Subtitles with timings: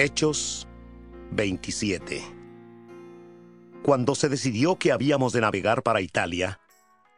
[0.00, 0.68] Hechos
[1.32, 2.22] 27
[3.82, 6.60] Cuando se decidió que habíamos de navegar para Italia,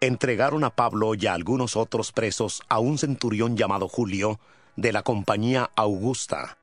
[0.00, 4.40] entregaron a Pablo y a algunos otros presos a un centurión llamado Julio
[4.76, 6.56] de la compañía Augusta.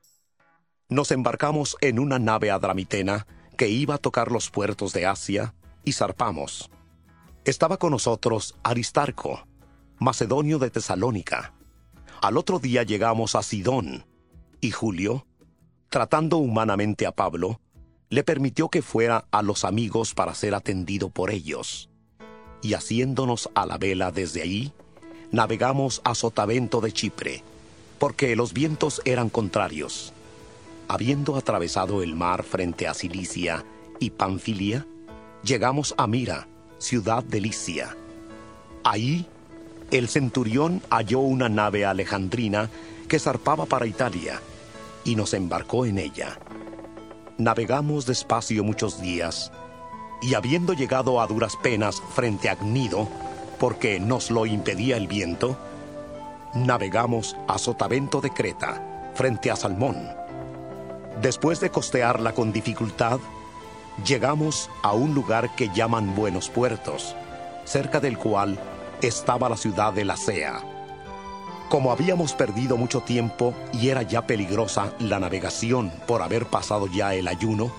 [0.88, 5.54] Nos embarcamos en una nave adramitena que iba a tocar los puertos de Asia
[5.84, 6.72] y zarpamos.
[7.44, 9.46] Estaba con nosotros Aristarco,
[10.00, 11.54] macedonio de Tesalónica.
[12.20, 14.06] Al otro día llegamos a Sidón,
[14.60, 15.24] y Julio,
[15.90, 17.60] tratando humanamente a Pablo,
[18.08, 21.90] le permitió que fuera a los amigos para ser atendido por ellos.
[22.62, 24.72] Y haciéndonos a la vela desde ahí,
[25.32, 27.42] navegamos a Sotavento de Chipre,
[27.98, 30.12] porque los vientos eran contrarios.
[30.86, 33.64] Habiendo atravesado el mar frente a Cilicia
[33.98, 34.86] y Panfilia,
[35.42, 37.96] llegamos a Mira, ciudad de Licia.
[38.84, 39.26] Ahí,
[39.90, 42.70] el centurión halló una nave alejandrina
[43.08, 44.40] que zarpaba para Italia,
[45.04, 46.38] y nos embarcó en ella.
[47.38, 49.50] Navegamos despacio muchos días,
[50.22, 53.08] y habiendo llegado a duras penas frente a Gnido,
[53.58, 55.56] porque nos lo impedía el viento,
[56.54, 59.96] navegamos a Sotavento de Creta, frente a Salmón.
[61.20, 63.20] Después de costearla con dificultad,
[64.06, 67.14] llegamos a un lugar que llaman Buenos Puertos,
[67.64, 68.58] cerca del cual
[69.02, 70.69] estaba la ciudad de la Sea.
[71.70, 77.14] Como habíamos perdido mucho tiempo y era ya peligrosa la navegación por haber pasado ya
[77.14, 77.70] el ayuno,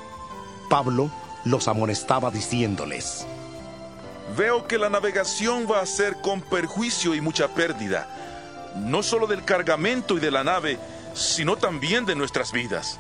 [0.70, 1.12] Pablo
[1.44, 3.28] los amonestaba diciéndoles,
[4.38, 8.08] Veo que la navegación va a ser con perjuicio y mucha pérdida,
[8.78, 10.80] no solo del cargamento y de la nave,
[11.14, 12.98] sino también de nuestras vidas.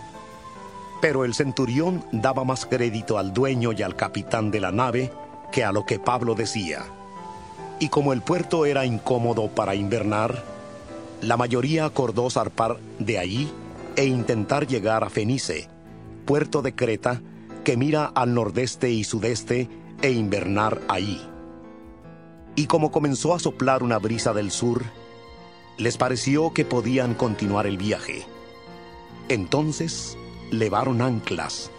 [0.99, 5.13] Pero el centurión daba más crédito al dueño y al capitán de la nave
[5.53, 6.83] que a lo que Pablo decía.
[7.79, 10.43] Y como el puerto era incómodo para invernar,
[11.21, 13.51] la mayoría acordó zarpar de allí
[13.95, 15.67] e intentar llegar a Fenice,
[16.25, 17.21] puerto de Creta,
[17.63, 19.69] que mira al nordeste y sudeste,
[20.01, 21.21] e invernar allí.
[22.55, 24.83] Y como comenzó a soplar una brisa del sur,
[25.77, 28.25] les pareció que podían continuar el viaje.
[29.29, 30.17] Entonces
[30.49, 31.69] levaron anclas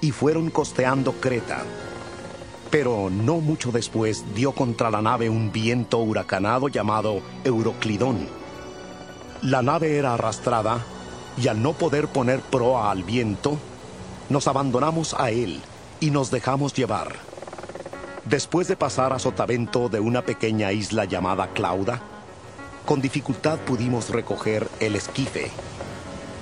[0.00, 1.64] y fueron costeando Creta.
[2.70, 8.43] Pero no mucho después dio contra la nave un viento huracanado llamado Euroclidón
[9.44, 10.78] la nave era arrastrada
[11.36, 13.58] y al no poder poner proa al viento,
[14.30, 15.60] nos abandonamos a él
[16.00, 17.16] y nos dejamos llevar.
[18.24, 22.00] Después de pasar a sotavento de una pequeña isla llamada Clauda,
[22.86, 25.50] con dificultad pudimos recoger el esquife.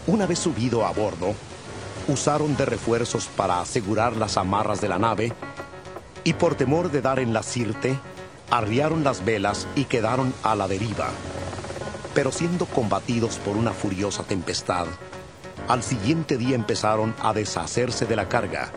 [0.06, 1.34] Una vez subido a bordo,
[2.06, 5.32] usaron de refuerzos para asegurar las amarras de la nave
[6.22, 7.98] y por temor de dar en la sirte,
[8.48, 11.08] arriaron las velas y quedaron a la deriva
[12.14, 14.86] pero siendo combatidos por una furiosa tempestad,
[15.68, 18.72] al siguiente día empezaron a deshacerse de la carga.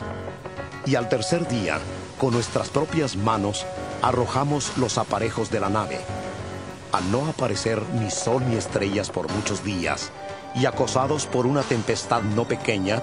[0.86, 1.80] Y al tercer día,
[2.20, 3.66] con nuestras propias manos,
[4.02, 6.00] arrojamos los aparejos de la nave.
[6.92, 10.12] Al no aparecer ni sol ni estrellas por muchos días,
[10.56, 13.02] y acosados por una tempestad no pequeña,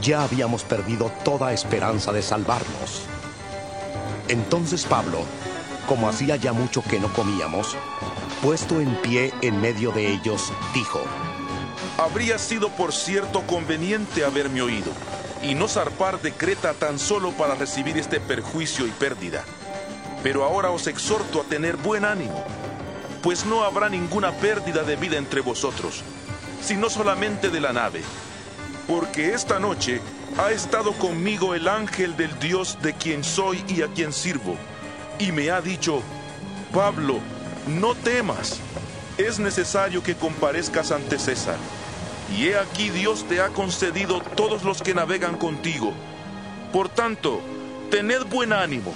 [0.00, 3.02] ya habíamos perdido toda esperanza de salvarnos.
[4.28, 5.18] Entonces Pablo,
[5.86, 7.76] como hacía ya mucho que no comíamos,
[8.42, 11.00] puesto en pie en medio de ellos, dijo,
[11.98, 14.90] Habría sido por cierto conveniente haberme oído,
[15.42, 19.44] y no zarpar de Creta tan solo para recibir este perjuicio y pérdida.
[20.22, 22.44] Pero ahora os exhorto a tener buen ánimo,
[23.22, 26.02] pues no habrá ninguna pérdida de vida entre vosotros,
[26.62, 28.02] sino solamente de la nave.
[28.86, 30.00] Porque esta noche
[30.38, 34.56] ha estado conmigo el ángel del Dios de quien soy y a quien sirvo,
[35.18, 36.02] y me ha dicho,
[36.72, 37.18] Pablo,
[37.68, 38.60] no temas,
[39.18, 41.56] es necesario que comparezcas ante César.
[42.36, 45.92] Y he aquí Dios te ha concedido todos los que navegan contigo.
[46.72, 47.40] Por tanto,
[47.90, 48.92] tened buen ánimo,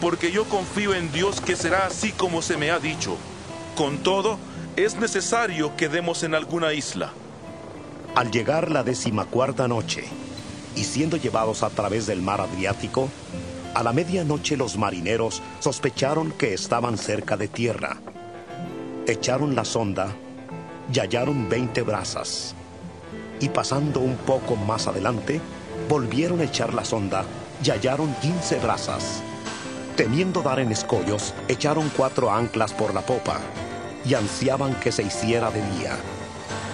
[0.00, 3.16] porque yo confío en Dios que será así como se me ha dicho.
[3.76, 4.38] Con todo,
[4.76, 7.12] es necesario que demos en alguna isla.
[8.14, 10.04] Al llegar la decimacuarta noche,
[10.74, 13.10] y siendo llevados a través del mar Adriático,
[13.74, 17.98] a la medianoche los marineros sospecharon que estaban cerca de tierra.
[19.06, 20.08] Echaron la sonda
[20.92, 22.54] y hallaron veinte brazas.
[23.38, 25.40] Y pasando un poco más adelante,
[25.88, 27.24] volvieron a echar la sonda
[27.64, 29.22] y hallaron quince brazas.
[29.96, 33.38] Temiendo dar en escollos, echaron cuatro anclas por la popa
[34.04, 35.96] y ansiaban que se hiciera de día.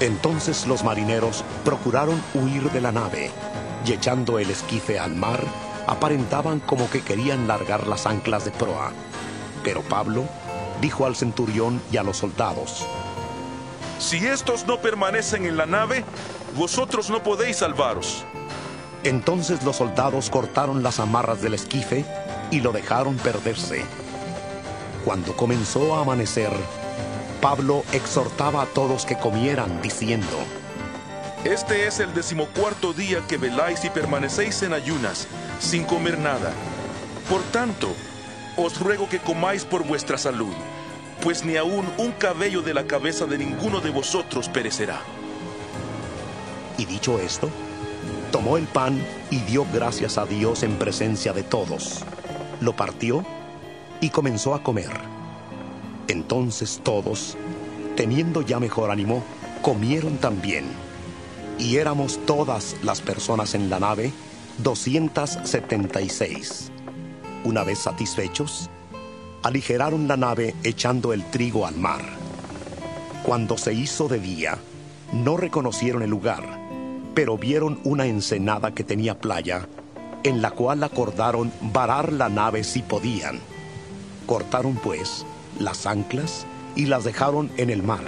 [0.01, 3.31] Entonces los marineros procuraron huir de la nave
[3.85, 5.43] y echando el esquife al mar,
[5.87, 8.93] aparentaban como que querían largar las anclas de proa.
[9.63, 10.25] Pero Pablo
[10.81, 12.87] dijo al centurión y a los soldados,
[13.99, 16.05] Si estos no permanecen en la nave,
[16.57, 18.25] vosotros no podéis salvaros.
[19.05, 22.05] Entonces los soldados cortaron las amarras del esquife
[22.51, 23.85] y lo dejaron perderse.
[25.05, 26.51] Cuando comenzó a amanecer,
[27.41, 30.37] Pablo exhortaba a todos que comieran, diciendo,
[31.45, 36.53] Este es el decimocuarto día que veláis y permanecéis en ayunas, sin comer nada.
[37.29, 37.89] Por tanto,
[38.57, 40.55] os ruego que comáis por vuestra salud,
[41.23, 45.01] pues ni aun un cabello de la cabeza de ninguno de vosotros perecerá.
[46.79, 47.49] Y dicho esto,
[48.31, 52.05] tomó el pan y dio gracias a Dios en presencia de todos.
[52.61, 53.25] Lo partió
[54.01, 54.91] y comenzó a comer.
[56.09, 57.37] Entonces todos,
[57.97, 59.25] teniendo ya mejor ánimo,
[59.63, 60.67] comieron también.
[61.59, 64.13] Y éramos todas las personas en la nave,
[64.59, 66.73] 276.
[67.45, 68.71] Una vez satisfechos,
[69.43, 72.01] aligeraron la nave echando el trigo al mar.
[73.23, 74.59] Cuando se hizo de día,
[75.13, 76.43] no reconocieron el lugar,
[77.15, 79.69] pero vieron una ensenada que tenía playa,
[80.23, 83.41] en la cual acordaron varar la nave si podían.
[84.27, 85.25] Cortaron pues
[85.61, 88.05] las anclas y las dejaron en el mar.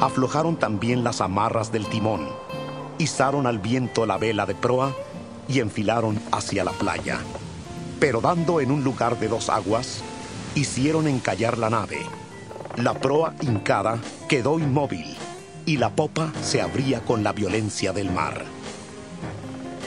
[0.00, 2.28] Aflojaron también las amarras del timón,
[2.98, 4.94] izaron al viento la vela de proa
[5.48, 7.20] y enfilaron hacia la playa.
[7.98, 10.02] Pero dando en un lugar de dos aguas,
[10.54, 11.98] hicieron encallar la nave.
[12.76, 13.98] La proa hincada
[14.28, 15.16] quedó inmóvil
[15.66, 18.44] y la popa se abría con la violencia del mar.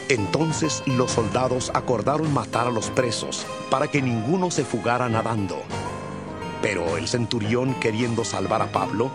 [0.10, 5.62] Entonces los soldados acordaron matar a los presos para que ninguno se fugara nadando.
[6.62, 9.10] Pero el centurión, queriendo salvar a Pablo,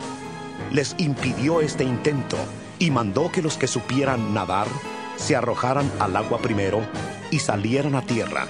[0.73, 2.39] les impidió este intento
[2.79, 4.67] y mandó que los que supieran nadar
[5.17, 6.81] se arrojaran al agua primero
[7.31, 8.47] y salieran a tierra,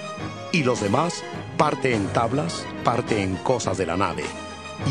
[0.51, 1.23] y los demás
[1.57, 4.23] parte en tablas, parte en cosas de la nave.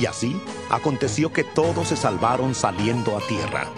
[0.00, 0.40] Y así
[0.70, 3.68] aconteció que todos se salvaron saliendo a tierra.